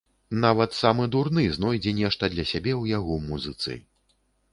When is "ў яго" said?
2.81-3.13